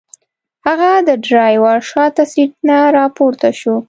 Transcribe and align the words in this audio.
هغه 0.67 0.89
د 1.07 1.09
ډرایور 1.25 1.79
شاته 1.91 2.23
سیټ 2.31 2.51
نه 2.69 2.77
راپورته 2.97 3.49
شو. 3.59 3.75